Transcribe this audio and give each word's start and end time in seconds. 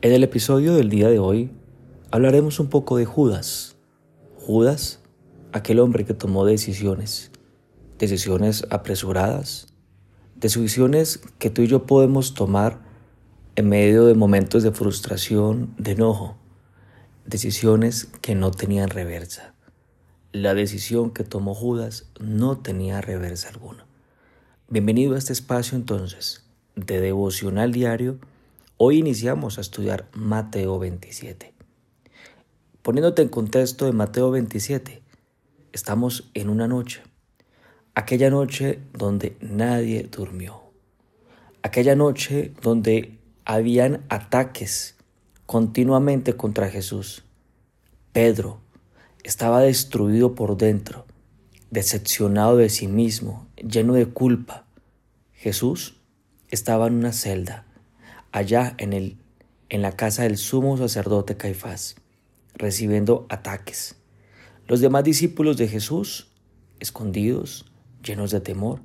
En 0.00 0.12
el 0.12 0.22
episodio 0.22 0.76
del 0.76 0.90
día 0.90 1.08
de 1.08 1.18
hoy 1.18 1.50
hablaremos 2.12 2.60
un 2.60 2.68
poco 2.68 2.98
de 2.98 3.04
Judas. 3.04 3.78
Judas, 4.36 5.00
aquel 5.50 5.80
hombre 5.80 6.04
que 6.04 6.14
tomó 6.14 6.44
decisiones, 6.44 7.32
decisiones 7.98 8.64
apresuradas, 8.70 9.74
decisiones 10.36 11.20
que 11.40 11.50
tú 11.50 11.62
y 11.62 11.66
yo 11.66 11.84
podemos 11.84 12.34
tomar 12.34 12.80
en 13.56 13.68
medio 13.68 14.06
de 14.06 14.14
momentos 14.14 14.62
de 14.62 14.70
frustración, 14.70 15.74
de 15.78 15.90
enojo, 15.92 16.36
decisiones 17.26 18.04
que 18.22 18.36
no 18.36 18.52
tenían 18.52 18.90
reversa. 18.90 19.52
La 20.30 20.54
decisión 20.54 21.10
que 21.10 21.24
tomó 21.24 21.56
Judas 21.56 22.08
no 22.20 22.58
tenía 22.58 23.00
reversa 23.00 23.48
alguna. 23.48 23.84
Bienvenido 24.68 25.16
a 25.16 25.18
este 25.18 25.32
espacio 25.32 25.76
entonces 25.76 26.44
de 26.76 27.00
devocional 27.00 27.72
diario 27.72 28.20
Hoy 28.80 28.98
iniciamos 28.98 29.58
a 29.58 29.60
estudiar 29.60 30.08
Mateo 30.12 30.78
27. 30.78 31.52
Poniéndote 32.80 33.22
en 33.22 33.28
contexto 33.28 33.86
de 33.86 33.92
Mateo 33.92 34.30
27, 34.30 35.02
estamos 35.72 36.30
en 36.34 36.48
una 36.48 36.68
noche, 36.68 37.02
aquella 37.96 38.30
noche 38.30 38.78
donde 38.92 39.36
nadie 39.40 40.04
durmió, 40.04 40.60
aquella 41.62 41.96
noche 41.96 42.52
donde 42.62 43.18
habían 43.44 44.04
ataques 44.10 44.94
continuamente 45.44 46.36
contra 46.36 46.70
Jesús. 46.70 47.24
Pedro 48.12 48.60
estaba 49.24 49.60
destruido 49.60 50.36
por 50.36 50.56
dentro, 50.56 51.04
decepcionado 51.72 52.56
de 52.56 52.68
sí 52.68 52.86
mismo, 52.86 53.48
lleno 53.56 53.94
de 53.94 54.06
culpa. 54.06 54.66
Jesús 55.32 55.96
estaba 56.48 56.86
en 56.86 56.94
una 56.94 57.12
celda 57.12 57.67
allá 58.32 58.74
en, 58.78 58.92
el, 58.92 59.18
en 59.68 59.82
la 59.82 59.92
casa 59.96 60.22
del 60.22 60.36
sumo 60.36 60.76
sacerdote 60.76 61.36
Caifás, 61.36 61.96
recibiendo 62.54 63.26
ataques. 63.28 63.96
Los 64.66 64.80
demás 64.80 65.04
discípulos 65.04 65.56
de 65.56 65.68
Jesús, 65.68 66.30
escondidos, 66.80 67.66
llenos 68.02 68.30
de 68.30 68.40
temor. 68.40 68.80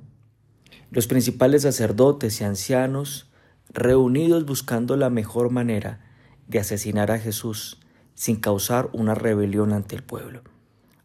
Los 0.90 1.06
principales 1.06 1.62
sacerdotes 1.62 2.40
y 2.40 2.44
ancianos, 2.44 3.30
reunidos 3.70 4.46
buscando 4.46 4.96
la 4.96 5.10
mejor 5.10 5.50
manera 5.50 6.00
de 6.48 6.58
asesinar 6.58 7.10
a 7.10 7.18
Jesús 7.18 7.80
sin 8.14 8.36
causar 8.36 8.88
una 8.92 9.14
rebelión 9.14 9.72
ante 9.72 9.96
el 9.96 10.02
pueblo. 10.02 10.42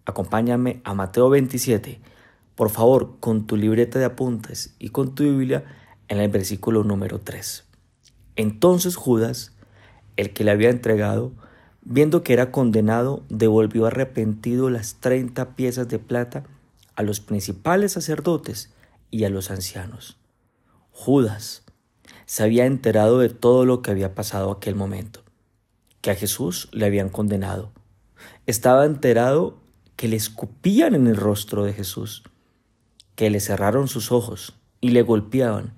Acompáñame 0.06 0.82
a 0.84 0.94
Mateo 0.94 1.30
27, 1.30 2.00
por 2.56 2.70
favor, 2.70 3.18
con 3.20 3.48
tu 3.48 3.58
libreta 3.58 4.00
de 4.00 4.06
apuntes 4.06 4.76
y 4.80 4.90
con 4.90 5.16
tu 5.16 5.24
Biblia 5.24 5.66
en 6.08 6.20
el 6.20 6.30
versículo 6.30 6.84
número 6.84 7.20
3. 7.20 7.69
Entonces 8.40 8.96
Judas, 8.96 9.52
el 10.16 10.32
que 10.32 10.46
le 10.46 10.52
había 10.52 10.70
entregado, 10.70 11.34
viendo 11.82 12.24
que 12.24 12.32
era 12.32 12.54
condenado, 12.54 13.22
devolvió 13.28 13.86
arrepentido 13.86 14.70
las 14.70 14.96
treinta 15.02 15.58
piezas 15.58 15.90
de 15.90 16.00
plata 16.00 16.46
a 16.96 17.04
los 17.04 17.20
principales 17.20 17.92
sacerdotes 17.92 18.72
y 19.12 19.26
a 19.26 19.30
los 19.30 19.52
ancianos. 19.52 20.16
Judas 20.92 21.64
se 22.28 22.44
había 22.44 22.66
enterado 22.66 23.20
de 23.20 23.28
todo 23.28 23.66
lo 23.66 23.82
que 23.82 23.92
había 23.92 24.16
pasado 24.16 24.52
aquel 24.52 24.76
momento, 24.76 25.22
que 26.00 26.12
a 26.12 26.16
Jesús 26.16 26.70
le 26.72 26.86
habían 26.86 27.10
condenado. 27.10 27.74
Estaba 28.46 28.86
enterado 28.86 29.58
que 29.98 30.08
le 30.08 30.16
escupían 30.16 30.96
en 30.96 31.08
el 31.08 31.18
rostro 31.18 31.66
de 31.66 31.74
Jesús, 31.74 32.24
que 33.18 33.30
le 33.30 33.42
cerraron 33.42 33.90
sus 33.90 34.14
ojos 34.14 34.56
y 34.80 34.92
le 34.92 35.02
golpeaban 35.02 35.78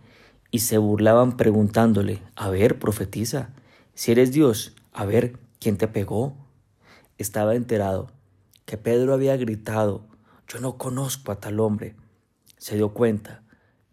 y 0.52 0.60
se 0.60 0.78
burlaban 0.78 1.38
preguntándole, 1.38 2.22
a 2.36 2.50
ver, 2.50 2.78
profetiza, 2.78 3.50
si 3.94 4.12
eres 4.12 4.32
Dios, 4.32 4.76
a 4.92 5.06
ver, 5.06 5.38
¿quién 5.60 5.78
te 5.78 5.88
pegó? 5.88 6.36
Estaba 7.18 7.56
enterado 7.56 8.12
que 8.66 8.78
Pedro 8.78 9.14
había 9.14 9.36
gritado, 9.38 10.06
yo 10.48 10.60
no 10.60 10.78
conozco 10.78 11.32
a 11.32 11.40
tal 11.40 11.60
hombre. 11.60 11.96
Se 12.58 12.76
dio 12.76 12.94
cuenta 12.94 13.44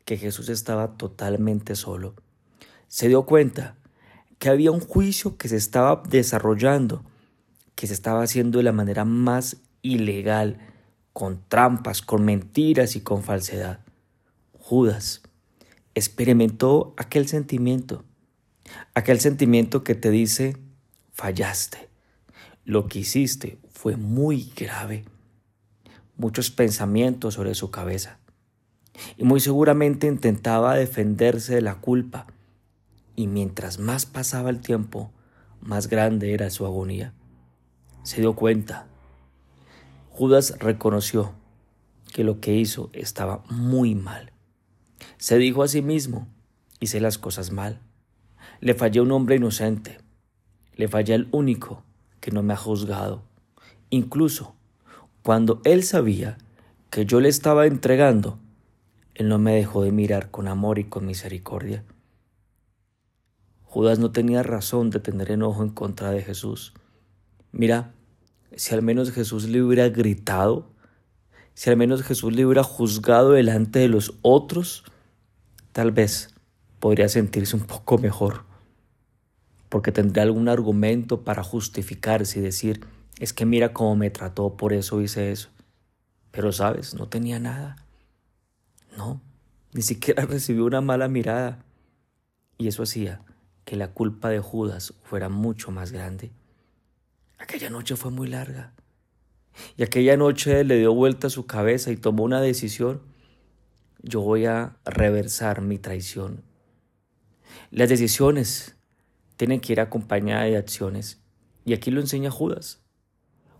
que 0.04 0.16
Jesús 0.16 0.48
estaba 0.48 0.96
totalmente 0.96 1.76
solo. 1.76 2.14
Se 2.88 3.08
dio 3.08 3.24
cuenta 3.26 3.76
que 4.38 4.48
había 4.48 4.70
un 4.70 4.80
juicio 4.80 5.36
que 5.36 5.48
se 5.48 5.56
estaba 5.56 6.02
desarrollando, 6.08 7.04
que 7.74 7.86
se 7.86 7.94
estaba 7.94 8.22
haciendo 8.22 8.58
de 8.58 8.64
la 8.64 8.72
manera 8.72 9.04
más 9.04 9.58
ilegal, 9.82 10.58
con 11.12 11.42
trampas, 11.48 12.02
con 12.02 12.24
mentiras 12.24 12.96
y 12.96 13.00
con 13.00 13.22
falsedad. 13.22 13.80
Judas 14.58 15.22
experimentó 15.98 16.94
aquel 16.96 17.28
sentimiento, 17.28 18.04
aquel 18.94 19.20
sentimiento 19.20 19.84
que 19.84 19.94
te 19.94 20.10
dice, 20.10 20.56
fallaste, 21.12 21.88
lo 22.64 22.86
que 22.86 23.00
hiciste 23.00 23.58
fue 23.70 23.96
muy 23.96 24.52
grave, 24.56 25.04
muchos 26.16 26.50
pensamientos 26.50 27.34
sobre 27.34 27.54
su 27.54 27.70
cabeza, 27.70 28.18
y 29.16 29.24
muy 29.24 29.40
seguramente 29.40 30.06
intentaba 30.06 30.74
defenderse 30.74 31.54
de 31.54 31.62
la 31.62 31.76
culpa, 31.76 32.26
y 33.14 33.26
mientras 33.26 33.78
más 33.78 34.06
pasaba 34.06 34.50
el 34.50 34.60
tiempo, 34.60 35.10
más 35.60 35.88
grande 35.88 36.32
era 36.32 36.50
su 36.50 36.64
agonía. 36.64 37.12
Se 38.04 38.20
dio 38.20 38.34
cuenta. 38.34 38.86
Judas 40.10 40.54
reconoció 40.60 41.32
que 42.12 42.22
lo 42.24 42.40
que 42.40 42.54
hizo 42.54 42.90
estaba 42.92 43.42
muy 43.50 43.94
mal 43.94 44.32
se 45.16 45.38
dijo 45.38 45.62
a 45.62 45.68
sí 45.68 45.82
mismo, 45.82 46.28
hice 46.80 47.00
las 47.00 47.18
cosas 47.18 47.52
mal. 47.52 47.80
Le 48.60 48.74
fallé 48.74 49.00
a 49.00 49.02
un 49.02 49.12
hombre 49.12 49.36
inocente. 49.36 49.98
Le 50.74 50.88
fallé 50.88 51.14
al 51.14 51.28
único 51.32 51.82
que 52.20 52.30
no 52.30 52.42
me 52.42 52.54
ha 52.54 52.56
juzgado. 52.56 53.22
Incluso 53.90 54.54
cuando 55.22 55.60
él 55.64 55.82
sabía 55.82 56.38
que 56.90 57.04
yo 57.04 57.20
le 57.20 57.28
estaba 57.28 57.66
entregando, 57.66 58.38
él 59.14 59.28
no 59.28 59.38
me 59.38 59.54
dejó 59.54 59.82
de 59.82 59.92
mirar 59.92 60.30
con 60.30 60.48
amor 60.48 60.78
y 60.78 60.84
con 60.84 61.06
misericordia. 61.06 61.84
Judas 63.64 63.98
no 63.98 64.12
tenía 64.12 64.42
razón 64.42 64.90
de 64.90 65.00
tener 65.00 65.30
enojo 65.30 65.62
en 65.62 65.68
contra 65.70 66.10
de 66.10 66.22
Jesús. 66.22 66.72
Mira, 67.52 67.92
si 68.56 68.74
al 68.74 68.82
menos 68.82 69.10
Jesús 69.12 69.48
le 69.48 69.62
hubiera 69.62 69.88
gritado, 69.88 70.70
si 71.58 71.70
al 71.70 71.76
menos 71.76 72.04
Jesús 72.04 72.32
le 72.36 72.46
hubiera 72.46 72.62
juzgado 72.62 73.32
delante 73.32 73.80
de 73.80 73.88
los 73.88 74.14
otros, 74.22 74.84
tal 75.72 75.90
vez 75.90 76.32
podría 76.78 77.08
sentirse 77.08 77.56
un 77.56 77.64
poco 77.64 77.98
mejor, 77.98 78.44
porque 79.68 79.90
tendría 79.90 80.22
algún 80.22 80.48
argumento 80.48 81.24
para 81.24 81.42
justificarse 81.42 82.38
y 82.38 82.42
decir, 82.42 82.86
es 83.18 83.32
que 83.32 83.44
mira 83.44 83.72
cómo 83.72 83.96
me 83.96 84.08
trató, 84.08 84.56
por 84.56 84.72
eso 84.72 85.00
hice 85.00 85.32
eso. 85.32 85.48
Pero 86.30 86.52
sabes, 86.52 86.94
no 86.94 87.08
tenía 87.08 87.40
nada. 87.40 87.84
No, 88.96 89.20
ni 89.72 89.82
siquiera 89.82 90.26
recibió 90.26 90.64
una 90.64 90.80
mala 90.80 91.08
mirada. 91.08 91.64
Y 92.56 92.68
eso 92.68 92.84
hacía 92.84 93.20
que 93.64 93.74
la 93.74 93.88
culpa 93.88 94.28
de 94.28 94.38
Judas 94.38 94.94
fuera 95.02 95.28
mucho 95.28 95.72
más 95.72 95.90
grande. 95.90 96.30
Aquella 97.36 97.68
noche 97.68 97.96
fue 97.96 98.12
muy 98.12 98.28
larga. 98.28 98.74
Y 99.76 99.82
aquella 99.82 100.16
noche 100.16 100.64
le 100.64 100.78
dio 100.78 100.94
vuelta 100.94 101.26
a 101.26 101.30
su 101.30 101.46
cabeza 101.46 101.90
y 101.90 101.96
tomó 101.96 102.24
una 102.24 102.40
decisión 102.40 103.00
yo 104.02 104.20
voy 104.20 104.46
a 104.46 104.76
reversar 104.84 105.60
mi 105.60 105.78
traición. 105.78 106.44
Las 107.70 107.88
decisiones 107.88 108.76
tienen 109.36 109.60
que 109.60 109.72
ir 109.72 109.80
acompañadas 109.80 110.46
de 110.50 110.56
acciones. 110.56 111.20
Y 111.64 111.74
aquí 111.74 111.90
lo 111.90 112.00
enseña 112.00 112.30
Judas. 112.30 112.80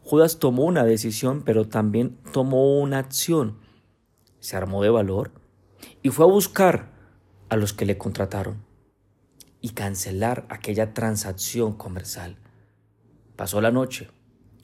Judas 0.02 0.38
tomó 0.38 0.64
una 0.64 0.84
decisión, 0.84 1.42
pero 1.44 1.68
también 1.68 2.16
tomó 2.32 2.78
una 2.78 2.98
acción. 2.98 3.58
Se 4.40 4.56
armó 4.56 4.82
de 4.82 4.90
valor 4.90 5.32
y 6.02 6.10
fue 6.10 6.24
a 6.24 6.28
buscar 6.28 6.92
a 7.48 7.56
los 7.56 7.72
que 7.72 7.84
le 7.84 7.98
contrataron 7.98 8.64
y 9.60 9.70
cancelar 9.70 10.46
aquella 10.48 10.94
transacción 10.94 11.74
comercial. 11.74 12.36
Pasó 13.36 13.60
la 13.60 13.72
noche 13.72 14.08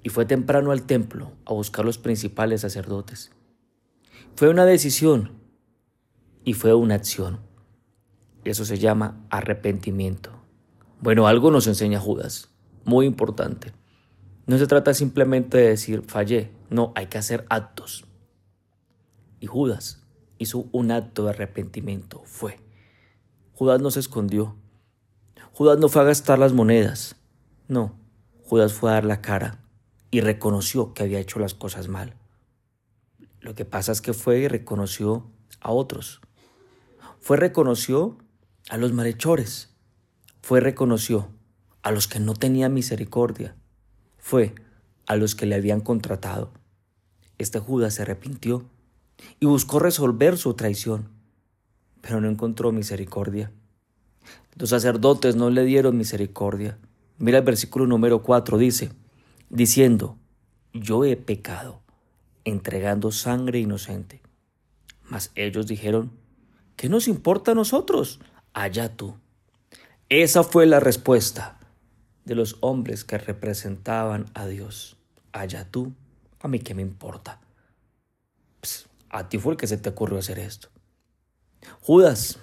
y 0.05 0.11
fue 0.11 0.27
temprano 0.27 0.71
al 0.71 0.83
templo 0.83 1.33
a 1.47 1.55
buscar 1.55 1.85
los 1.85 1.97
principales 1.97 2.61
sacerdotes. 2.61 3.33
Fue 4.37 4.51
una 4.51 4.67
decisión 4.67 5.33
y 6.45 6.53
fue 6.53 6.75
una 6.75 6.95
acción. 6.95 7.41
Eso 8.45 8.67
se 8.67 8.79
llama 8.79 9.25
arrepentimiento. 9.31 10.31
Bueno, 11.01 11.27
algo 11.27 11.51
nos 11.51 11.67
enseña 11.67 11.99
Judas, 11.99 12.51
muy 12.85 13.07
importante. 13.07 13.73
No 14.47 14.59
se 14.59 14.67
trata 14.67 14.93
simplemente 14.93 15.57
de 15.57 15.71
decir 15.71 16.03
fallé, 16.07 16.53
no, 16.69 16.93
hay 16.95 17.07
que 17.07 17.17
hacer 17.17 17.47
actos. 17.49 18.05
Y 19.41 19.47
Judas 19.47 20.07
hizo 20.37 20.69
un 20.71 20.91
acto 20.91 21.25
de 21.25 21.31
arrepentimiento, 21.31 22.21
fue. 22.27 22.61
Judas 23.55 23.81
no 23.81 23.91
se 23.91 24.01
escondió. 24.01 24.55
Judas 25.53 25.79
no 25.79 25.89
fue 25.89 26.03
a 26.03 26.07
gastar 26.07 26.39
las 26.39 26.53
monedas. 26.53 27.17
No, 27.69 27.99
Judas 28.43 28.75
fue 28.75 28.91
a 28.91 28.95
dar 28.95 29.07
la 29.07 29.23
cara 29.23 29.64
y 30.15 30.21
reconoció 30.21 30.95
que 30.95 31.03
había 31.03 31.19
hecho 31.19 31.41
las 31.41 31.55
cosas 31.55 31.89
mal. 31.89 32.15
Lo 33.41 33.57
que 33.57 33.65
pasa 33.65 33.91
es 33.91 34.01
que 34.01 34.13
fue 34.13 34.39
y 34.39 34.47
reconoció 34.47 35.27
a 35.61 35.73
otros, 35.73 36.21
fue 37.21 37.37
reconoció 37.37 38.17
a 38.69 38.77
los 38.77 38.93
malhechores, 38.93 39.75
fue 40.41 40.61
reconoció 40.61 41.31
a 41.83 41.91
los 41.91 42.07
que 42.07 42.21
no 42.21 42.35
tenía 42.35 42.69
misericordia, 42.69 43.57
fue 44.17 44.55
a 45.07 45.17
los 45.17 45.35
que 45.35 45.47
le 45.47 45.57
habían 45.57 45.81
contratado. 45.81 46.53
Este 47.39 47.59
Judas 47.59 47.95
se 47.95 48.03
arrepintió 48.03 48.71
y 49.41 49.47
buscó 49.47 49.81
resolver 49.81 50.39
su 50.39 50.55
traición, 50.55 51.09
pero 52.03 52.21
no 52.21 52.29
encontró 52.29 52.71
misericordia. 52.71 53.51
Los 54.55 54.71
sacerdotes 54.71 55.35
no 55.35 55.51
le 55.51 55.65
dieron 55.65 55.99
misericordia. 55.99 56.79
Mira 57.19 57.39
el 57.39 57.45
versículo 57.45 57.89
número 57.89 58.23
4, 58.23 58.59
dice, 58.59 58.93
diciendo, 59.51 60.19
yo 60.73 61.05
he 61.05 61.17
pecado, 61.17 61.83
entregando 62.45 63.13
sangre 63.13 63.61
inocente. 63.61 64.21
Mas 65.03 65.31
ellos 65.35 65.67
dijeron, 65.67 66.13
¿qué 66.77 66.89
nos 66.89 67.09
importa 67.09 67.53
a 67.53 67.55
nosotros? 67.55 68.21
Allá 68.53 68.97
tú. 68.97 69.17
Esa 70.09 70.45
fue 70.45 70.67
la 70.67 70.81
respuesta 70.81 71.59
de 72.25 72.35
los 72.35 72.57
hombres 72.61 73.05
que 73.05 73.19
representaban 73.19 74.27
a 74.35 74.47
Dios. 74.47 74.97
Allá 75.33 75.71
tú, 75.71 75.93
a 76.41 76.49
mí 76.49 76.59
qué 76.59 76.75
me 76.75 76.83
importa. 76.83 77.41
a 79.11 79.29
ti 79.29 79.39
fue 79.39 79.53
el 79.53 79.59
que 79.59 79.67
se 79.67 79.77
te 79.77 79.91
ocurrió 79.91 80.19
hacer 80.19 80.39
esto. 80.39 80.69
Judas, 81.81 82.39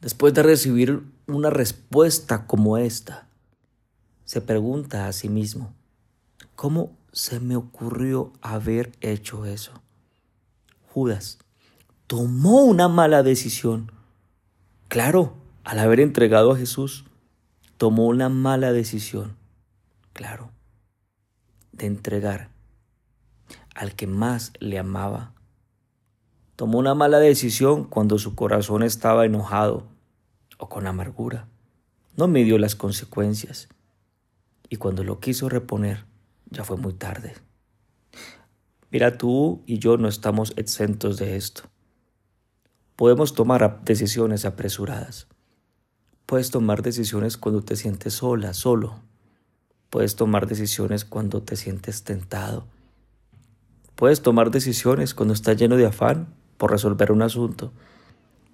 después 0.00 0.34
de 0.34 0.42
recibir 0.42 1.02
una 1.26 1.50
respuesta 1.50 2.46
como 2.46 2.78
esta, 2.78 3.27
se 4.28 4.42
pregunta 4.42 5.08
a 5.08 5.12
sí 5.14 5.30
mismo, 5.30 5.72
¿cómo 6.54 6.94
se 7.12 7.40
me 7.40 7.56
ocurrió 7.56 8.30
haber 8.42 8.92
hecho 9.00 9.46
eso? 9.46 9.72
Judas 10.92 11.38
tomó 12.06 12.62
una 12.64 12.88
mala 12.88 13.22
decisión. 13.22 13.90
Claro, 14.88 15.32
al 15.64 15.78
haber 15.78 16.00
entregado 16.00 16.52
a 16.52 16.58
Jesús, 16.58 17.06
tomó 17.78 18.06
una 18.06 18.28
mala 18.28 18.70
decisión. 18.74 19.34
Claro, 20.12 20.50
de 21.72 21.86
entregar 21.86 22.50
al 23.74 23.94
que 23.94 24.06
más 24.06 24.52
le 24.60 24.78
amaba. 24.78 25.32
Tomó 26.54 26.78
una 26.78 26.94
mala 26.94 27.18
decisión 27.18 27.84
cuando 27.84 28.18
su 28.18 28.34
corazón 28.34 28.82
estaba 28.82 29.24
enojado 29.24 29.86
o 30.58 30.68
con 30.68 30.86
amargura. 30.86 31.48
No 32.14 32.28
midió 32.28 32.58
las 32.58 32.74
consecuencias. 32.74 33.70
Y 34.68 34.76
cuando 34.76 35.04
lo 35.04 35.20
quiso 35.20 35.48
reponer, 35.48 36.04
ya 36.50 36.64
fue 36.64 36.76
muy 36.76 36.94
tarde. 36.94 37.34
Mira, 38.90 39.18
tú 39.18 39.62
y 39.66 39.78
yo 39.78 39.98
no 39.98 40.08
estamos 40.08 40.52
exentos 40.56 41.18
de 41.18 41.36
esto. 41.36 41.62
Podemos 42.96 43.34
tomar 43.34 43.84
decisiones 43.84 44.44
apresuradas. 44.44 45.28
Puedes 46.26 46.50
tomar 46.50 46.82
decisiones 46.82 47.36
cuando 47.36 47.62
te 47.62 47.76
sientes 47.76 48.14
sola, 48.14 48.54
solo. 48.54 49.00
Puedes 49.90 50.16
tomar 50.16 50.46
decisiones 50.46 51.04
cuando 51.04 51.42
te 51.42 51.56
sientes 51.56 52.02
tentado. 52.04 52.66
Puedes 53.94 54.22
tomar 54.22 54.50
decisiones 54.50 55.14
cuando 55.14 55.34
estás 55.34 55.56
lleno 55.56 55.76
de 55.76 55.86
afán 55.86 56.34
por 56.56 56.70
resolver 56.70 57.12
un 57.12 57.22
asunto. 57.22 57.72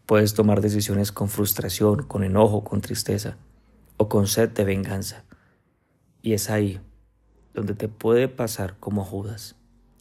Puedes 0.07 0.35
tomar 0.35 0.61
decisiones 0.61 1.11
con 1.11 1.29
frustración, 1.29 2.03
con 2.05 2.23
enojo, 2.25 2.65
con 2.65 2.81
tristeza 2.81 3.37
o 3.97 4.09
con 4.09 4.27
sed 4.27 4.51
de 4.51 4.65
venganza. 4.65 5.25
Y 6.25 6.33
es 6.33 6.49
ahí 6.49 6.81
donde 7.53 7.75
te 7.75 7.87
puede 7.87 8.29
pasar 8.29 8.79
como 8.81 9.05
Judas 9.05 9.57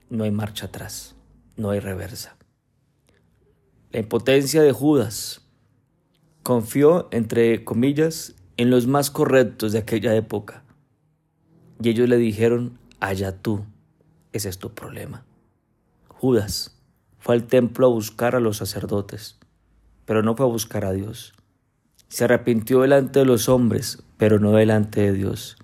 no 0.09 0.23
hay 0.23 0.31
marcha 0.31 0.67
atrás, 0.67 1.15
no 1.57 1.71
hay 1.71 1.81
reversa. 1.81 2.37
La 3.91 3.99
impotencia 3.99 4.61
de 4.61 4.71
Judas 4.71 5.41
confió, 6.43 7.09
entre 7.11 7.65
comillas, 7.65 8.35
en 8.55 8.69
los 8.69 8.87
más 8.87 9.11
correctos 9.11 9.73
de 9.73 9.79
aquella 9.79 10.15
época. 10.15 10.63
Y 11.81 11.89
ellos 11.89 12.07
le 12.07 12.15
dijeron, 12.15 12.79
allá 13.01 13.41
tú, 13.41 13.65
ese 14.31 14.47
es 14.47 14.59
tu 14.59 14.73
problema. 14.73 15.25
Judas 16.07 16.79
fue 17.17 17.35
al 17.35 17.47
templo 17.47 17.87
a 17.87 17.89
buscar 17.89 18.33
a 18.37 18.39
los 18.39 18.55
sacerdotes, 18.55 19.39
pero 20.05 20.23
no 20.23 20.37
fue 20.37 20.45
a 20.45 20.49
buscar 20.49 20.85
a 20.85 20.93
Dios. 20.93 21.33
Se 22.07 22.23
arrepintió 22.23 22.79
delante 22.79 23.19
de 23.19 23.25
los 23.25 23.49
hombres, 23.49 24.01
pero 24.15 24.39
no 24.39 24.53
delante 24.53 25.01
de 25.01 25.11
Dios. 25.11 25.57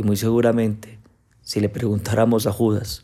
Y 0.00 0.02
muy 0.02 0.16
seguramente, 0.16 0.98
si 1.42 1.60
le 1.60 1.68
preguntáramos 1.68 2.46
a 2.46 2.52
Judas, 2.52 3.02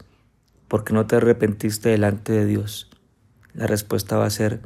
¿por 0.66 0.82
qué 0.82 0.94
no 0.94 1.06
te 1.06 1.16
arrepentiste 1.16 1.90
delante 1.90 2.32
de 2.32 2.46
Dios? 2.46 2.88
La 3.52 3.66
respuesta 3.66 4.16
va 4.16 4.24
a 4.24 4.30
ser, 4.30 4.62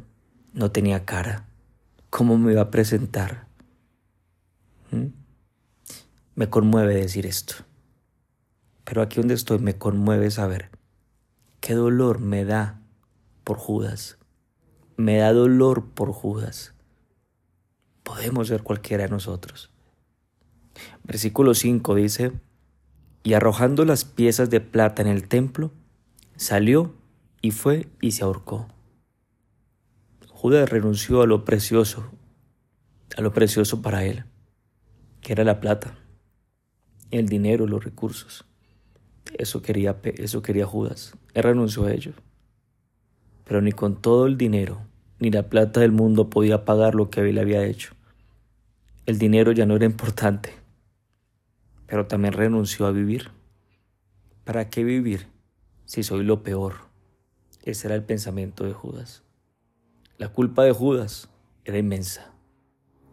no 0.53 0.71
tenía 0.71 1.03
cara. 1.03 1.45
¿Cómo 2.09 2.37
me 2.37 2.53
iba 2.53 2.61
a 2.61 2.71
presentar? 2.71 3.47
¿Mm? 4.91 5.07
Me 6.35 6.49
conmueve 6.49 6.95
decir 6.95 7.25
esto. 7.25 7.55
Pero 8.85 9.01
aquí 9.01 9.17
donde 9.17 9.33
estoy 9.33 9.59
me 9.59 9.77
conmueve 9.77 10.31
saber 10.31 10.69
qué 11.59 11.73
dolor 11.73 12.21
me 12.21 12.45
da 12.45 12.79
por 13.43 13.57
Judas. 13.57 14.19
Me 14.95 15.17
da 15.17 15.33
dolor 15.33 15.83
por 15.83 16.13
Judas. 16.13 16.75
Podemos 18.03 18.47
ser 18.47 18.63
cualquiera 18.63 19.03
de 19.03 19.09
nosotros. 19.09 19.69
Versículo 21.03 21.53
5 21.53 21.95
dice, 21.95 22.31
y 23.23 23.33
arrojando 23.33 23.85
las 23.85 24.05
piezas 24.05 24.49
de 24.49 24.61
plata 24.61 25.01
en 25.01 25.07
el 25.07 25.27
templo, 25.27 25.71
Salió 26.41 26.95
y 27.43 27.51
fue 27.51 27.87
y 28.01 28.13
se 28.13 28.23
ahorcó. 28.23 28.67
Judas 30.27 30.67
renunció 30.67 31.21
a 31.21 31.27
lo 31.27 31.45
precioso, 31.45 32.09
a 33.15 33.21
lo 33.21 33.31
precioso 33.31 33.83
para 33.83 34.05
él, 34.05 34.23
que 35.21 35.33
era 35.33 35.43
la 35.43 35.59
plata, 35.59 35.99
el 37.11 37.29
dinero, 37.29 37.67
los 37.67 37.83
recursos. 37.83 38.43
Eso 39.37 39.61
quería, 39.61 39.99
eso 40.03 40.41
quería 40.41 40.65
Judas. 40.65 41.15
Él 41.35 41.43
renunció 41.43 41.85
a 41.85 41.93
ello. 41.93 42.13
Pero 43.45 43.61
ni 43.61 43.71
con 43.71 44.01
todo 44.01 44.25
el 44.25 44.35
dinero, 44.35 44.81
ni 45.19 45.29
la 45.29 45.43
plata 45.43 45.81
del 45.81 45.91
mundo 45.91 46.31
podía 46.31 46.65
pagar 46.65 46.95
lo 46.95 47.11
que 47.11 47.21
él 47.21 47.37
había 47.37 47.63
hecho. 47.65 47.93
El 49.05 49.19
dinero 49.19 49.51
ya 49.51 49.67
no 49.67 49.75
era 49.75 49.85
importante, 49.85 50.55
pero 51.91 52.07
también 52.07 52.33
renunció 52.33 52.85
a 52.85 52.91
vivir. 52.91 53.31
¿Para 54.45 54.69
qué 54.69 54.85
vivir 54.85 55.27
si 55.83 56.03
soy 56.03 56.23
lo 56.23 56.41
peor. 56.41 56.75
Ese 57.63 57.87
era 57.87 57.95
el 57.95 58.03
pensamiento 58.05 58.63
de 58.63 58.71
Judas. 58.71 59.23
La 60.17 60.29
culpa 60.29 60.63
de 60.63 60.71
Judas 60.71 61.27
era 61.65 61.77
inmensa. 61.77 62.33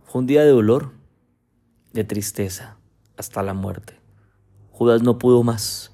Fue 0.05 0.21
un 0.21 0.29
día 0.29 0.45
de 0.45 0.51
dolor, 0.51 0.93
de 1.93 2.05
tristeza, 2.05 2.77
hasta 3.17 3.43
la 3.43 3.53
muerte. 3.53 3.99
Judas 4.70 5.03
no 5.03 5.19
pudo 5.19 5.43
más. 5.43 5.93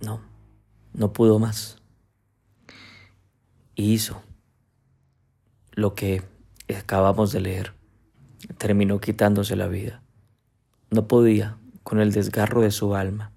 No, 0.00 0.22
no 0.94 1.12
pudo 1.12 1.38
más. 1.38 1.82
Y 3.74 3.92
hizo 3.92 4.22
lo 5.72 5.94
que 5.94 6.22
acabamos 6.74 7.30
de 7.30 7.40
leer. 7.40 7.74
Terminó 8.56 9.00
quitándose 9.00 9.54
la 9.54 9.68
vida. 9.68 10.01
No 10.92 11.08
podía 11.08 11.58
con 11.82 11.98
el 11.98 12.12
desgarro 12.12 12.60
de 12.60 12.70
su 12.70 12.94
alma 12.94 13.32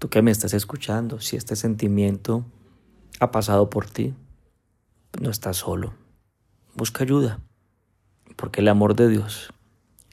Tú 0.00 0.08
que 0.08 0.22
me 0.22 0.30
estás 0.30 0.54
escuchando, 0.54 1.20
si 1.20 1.36
este 1.36 1.56
sentimiento 1.56 2.46
ha 3.20 3.30
pasado 3.30 3.68
por 3.68 3.84
ti, 3.84 4.14
no 5.20 5.28
estás 5.28 5.58
solo. 5.58 5.92
Busca 6.74 7.04
ayuda, 7.04 7.38
porque 8.36 8.62
el 8.62 8.68
amor 8.68 8.96
de 8.96 9.08
Dios 9.08 9.52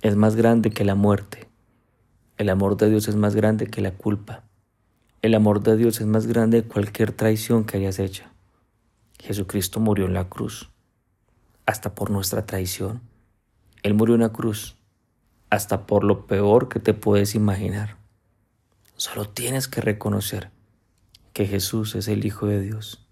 es 0.01 0.17
más 0.17 0.35
grande 0.35 0.71
que 0.71 0.83
la 0.83 0.95
muerte. 0.95 1.47
El 2.35 2.49
amor 2.49 2.75
de 2.75 2.89
Dios 2.89 3.07
es 3.07 3.15
más 3.15 3.33
grande 3.33 3.67
que 3.67 3.79
la 3.79 3.91
culpa. 3.91 4.43
El 5.21 5.33
amor 5.33 5.63
de 5.63 5.77
Dios 5.77 6.01
es 6.01 6.05
más 6.05 6.27
grande 6.27 6.63
que 6.63 6.67
cualquier 6.67 7.13
traición 7.13 7.63
que 7.63 7.77
hayas 7.77 7.97
hecho. 7.99 8.25
Jesucristo 9.19 9.79
murió 9.79 10.05
en 10.07 10.13
la 10.15 10.27
cruz, 10.27 10.69
hasta 11.65 11.95
por 11.95 12.11
nuestra 12.11 12.45
traición. 12.45 12.99
Él 13.83 13.93
murió 13.93 14.15
en 14.15 14.21
la 14.21 14.33
cruz, 14.33 14.75
hasta 15.49 15.85
por 15.85 16.03
lo 16.03 16.25
peor 16.25 16.69
que 16.69 16.79
te 16.79 16.93
puedes 16.93 17.35
imaginar. 17.35 17.97
Solo 18.95 19.29
tienes 19.29 19.67
que 19.67 19.81
reconocer 19.81 20.51
que 21.33 21.45
Jesús 21.45 21.95
es 21.95 22.07
el 22.07 22.25
Hijo 22.25 22.47
de 22.47 22.61
Dios. 22.61 23.05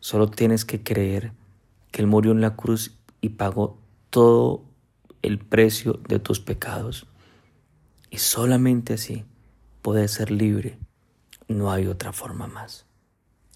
Solo 0.00 0.30
tienes 0.30 0.64
que 0.64 0.82
creer 0.82 1.32
que 1.90 2.00
Él 2.02 2.06
murió 2.06 2.32
en 2.32 2.40
la 2.40 2.56
cruz 2.56 2.96
y 3.20 3.30
pagó 3.30 3.78
todo 4.08 4.64
el 5.22 5.38
precio 5.38 6.00
de 6.08 6.18
tus 6.18 6.40
pecados. 6.40 7.06
Y 8.10 8.18
solamente 8.18 8.94
así 8.94 9.24
puedes 9.82 10.10
ser 10.12 10.30
libre. 10.30 10.78
No 11.48 11.70
hay 11.70 11.86
otra 11.86 12.12
forma 12.12 12.46
más. 12.46 12.86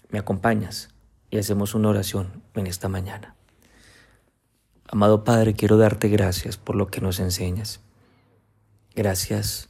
¿Me 0.09 0.19
acompañas? 0.19 0.89
Y 1.31 1.37
hacemos 1.37 1.73
una 1.73 1.89
oración 1.89 2.43
en 2.53 2.67
esta 2.67 2.87
mañana. 2.87 3.35
Amado 4.87 5.23
Padre, 5.23 5.55
quiero 5.55 5.77
darte 5.77 6.09
gracias 6.09 6.57
por 6.57 6.75
lo 6.75 6.87
que 6.87 7.01
nos 7.01 7.19
enseñas. 7.19 7.81
Gracias 8.95 9.67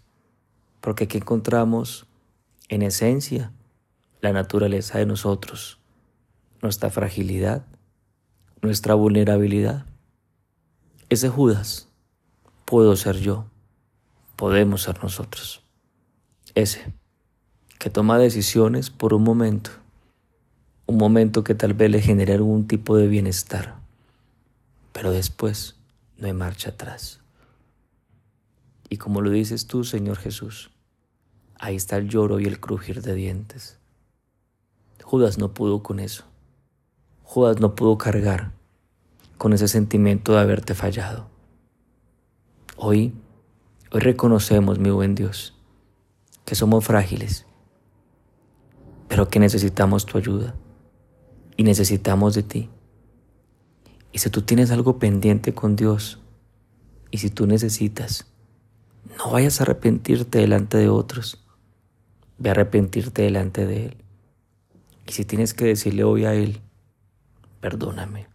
porque 0.81 1.05
aquí 1.05 1.17
encontramos 1.17 2.05
en 2.69 2.83
esencia 2.83 3.51
la 4.21 4.31
naturaleza 4.31 4.99
de 4.99 5.07
nosotros, 5.07 5.79
nuestra 6.61 6.91
fragilidad, 6.91 7.65
nuestra 8.61 8.93
vulnerabilidad. 8.93 9.87
Ese 11.09 11.29
Judas 11.29 11.87
puedo 12.65 12.95
ser 12.95 13.17
yo, 13.17 13.45
podemos 14.35 14.83
ser 14.83 15.01
nosotros. 15.01 15.63
Ese 16.53 16.93
que 17.79 17.89
toma 17.89 18.19
decisiones 18.19 18.91
por 18.91 19.15
un 19.15 19.23
momento, 19.23 19.71
un 20.85 20.97
momento 20.97 21.43
que 21.43 21.55
tal 21.55 21.73
vez 21.73 21.89
le 21.89 21.99
genere 21.99 22.33
algún 22.33 22.67
tipo 22.67 22.95
de 22.95 23.07
bienestar, 23.07 23.79
pero 24.93 25.09
después 25.09 25.77
no 26.19 26.27
hay 26.27 26.33
marcha 26.33 26.69
atrás. 26.69 27.24
Y 28.89 28.97
como 28.97 29.21
lo 29.21 29.31
dices 29.31 29.67
tú, 29.67 29.83
Señor 29.83 30.17
Jesús, 30.17 30.71
ahí 31.57 31.75
está 31.75 31.97
el 31.97 32.09
lloro 32.09 32.39
y 32.39 32.45
el 32.45 32.59
crujir 32.59 33.01
de 33.01 33.15
dientes. 33.15 33.79
Judas 35.03 35.37
no 35.37 35.53
pudo 35.53 35.83
con 35.83 35.99
eso. 35.99 36.25
Judas 37.23 37.59
no 37.59 37.75
pudo 37.75 37.97
cargar 37.97 38.51
con 39.37 39.53
ese 39.53 39.67
sentimiento 39.67 40.33
de 40.33 40.39
haberte 40.39 40.75
fallado. 40.75 41.27
Hoy, 42.77 43.13
hoy 43.91 44.01
reconocemos, 44.01 44.79
mi 44.79 44.89
buen 44.89 45.15
Dios, 45.15 45.55
que 46.45 46.55
somos 46.55 46.85
frágiles, 46.85 47.45
pero 49.07 49.27
que 49.27 49.39
necesitamos 49.39 50.05
tu 50.05 50.17
ayuda 50.17 50.55
y 51.57 51.63
necesitamos 51.63 52.35
de 52.35 52.43
ti. 52.43 52.69
Y 54.11 54.19
si 54.19 54.29
tú 54.29 54.43
tienes 54.43 54.71
algo 54.71 54.99
pendiente 54.99 55.53
con 55.53 55.75
Dios, 55.75 56.19
y 57.11 57.17
si 57.17 57.29
tú 57.29 57.47
necesitas, 57.47 58.27
no 59.17 59.31
vayas 59.31 59.59
a 59.59 59.63
arrepentirte 59.63 60.39
delante 60.39 60.77
de 60.77 60.89
otros, 60.89 61.43
ve 62.37 62.49
a 62.49 62.51
arrepentirte 62.51 63.21
delante 63.21 63.65
de 63.65 63.87
Él. 63.87 63.97
Y 65.07 65.13
si 65.13 65.25
tienes 65.25 65.53
que 65.53 65.65
decirle 65.65 66.03
hoy 66.03 66.25
a 66.25 66.33
Él, 66.33 66.61
perdóname, 67.61 68.27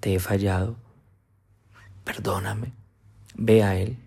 te 0.00 0.14
he 0.14 0.20
fallado, 0.20 0.76
perdóname, 2.04 2.72
ve 3.34 3.62
a 3.62 3.76
Él, 3.76 3.98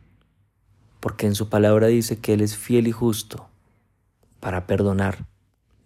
porque 0.99 1.25
en 1.25 1.35
su 1.35 1.49
palabra 1.49 1.87
dice 1.87 2.19
que 2.19 2.33
Él 2.33 2.41
es 2.41 2.55
fiel 2.55 2.87
y 2.87 2.91
justo 2.91 3.49
para 4.39 4.67
perdonar, 4.67 5.25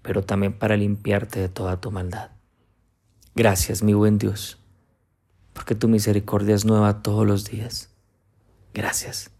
pero 0.02 0.24
también 0.24 0.54
para 0.54 0.78
limpiarte 0.78 1.40
de 1.40 1.50
toda 1.50 1.80
tu 1.80 1.92
maldad. 1.92 2.32
Gracias, 3.36 3.84
mi 3.84 3.94
buen 3.94 4.18
Dios, 4.18 4.58
porque 5.54 5.76
tu 5.76 5.88
misericordia 5.88 6.56
es 6.56 6.66
nueva 6.66 7.02
todos 7.02 7.26
los 7.26 7.46
días. 7.46 7.92
Gracias. 8.74 9.37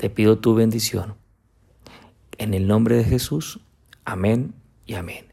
Te 0.00 0.08
pido 0.08 0.38
tu 0.38 0.54
bendición. 0.54 1.16
En 2.38 2.54
el 2.54 2.66
nombre 2.66 2.96
de 2.96 3.04
Jesús, 3.04 3.60
amén 4.06 4.54
y 4.86 4.94
amén. 4.94 5.26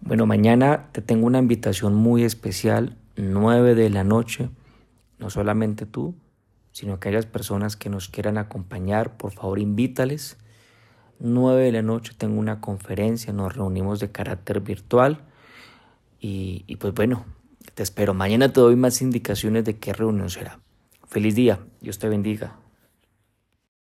Bueno, 0.00 0.26
mañana 0.26 0.88
te 0.90 1.00
tengo 1.00 1.28
una 1.28 1.38
invitación 1.38 1.94
muy 1.94 2.24
especial, 2.24 2.96
9 3.14 3.76
de 3.76 3.88
la 3.88 4.02
noche. 4.02 4.50
No 5.20 5.30
solamente 5.30 5.86
tú, 5.86 6.16
sino 6.72 6.94
aquellas 6.94 7.26
personas 7.26 7.76
que 7.76 7.88
nos 7.88 8.08
quieran 8.08 8.36
acompañar, 8.36 9.16
por 9.16 9.30
favor 9.30 9.60
invítales. 9.60 10.38
9 11.20 11.62
de 11.62 11.70
la 11.70 11.82
noche 11.82 12.14
tengo 12.18 12.40
una 12.40 12.60
conferencia, 12.60 13.32
nos 13.32 13.54
reunimos 13.54 14.00
de 14.00 14.10
carácter 14.10 14.58
virtual 14.58 15.20
y, 16.18 16.64
y 16.66 16.74
pues 16.78 16.94
bueno, 16.94 17.26
te 17.76 17.84
espero. 17.84 18.12
Mañana 18.12 18.52
te 18.52 18.58
doy 18.58 18.74
más 18.74 19.00
indicaciones 19.02 19.64
de 19.64 19.78
qué 19.78 19.92
reunión 19.92 20.30
será. 20.30 20.58
Feliz 21.06 21.36
día, 21.36 21.60
Dios 21.80 22.00
te 22.00 22.08
bendiga. 22.08 22.56